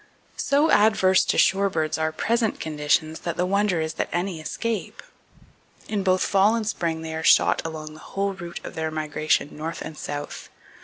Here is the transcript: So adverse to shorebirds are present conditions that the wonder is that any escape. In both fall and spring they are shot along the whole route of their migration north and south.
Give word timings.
So 0.37 0.71
adverse 0.71 1.23
to 1.25 1.37
shorebirds 1.37 1.99
are 1.99 2.11
present 2.11 2.59
conditions 2.59 3.19
that 3.19 3.37
the 3.37 3.45
wonder 3.45 3.79
is 3.79 3.93
that 4.01 4.09
any 4.11 4.41
escape. 4.41 5.03
In 5.87 6.01
both 6.01 6.23
fall 6.23 6.55
and 6.55 6.67
spring 6.67 7.03
they 7.03 7.13
are 7.13 7.21
shot 7.21 7.61
along 7.63 7.93
the 7.93 7.99
whole 7.99 8.33
route 8.33 8.61
of 8.63 8.73
their 8.73 8.89
migration 8.89 9.55
north 9.55 9.83
and 9.83 9.95
south. 9.95 10.49